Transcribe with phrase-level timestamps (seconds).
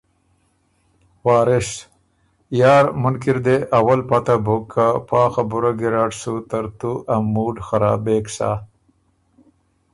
[1.25, 1.69] وارث:
[2.59, 7.55] ”یار مُنکی ر دې اول پته بُک که پا خبُره ګیرډ سُو ترتُو ا موډ
[7.67, 8.51] خرابېک سَۀ“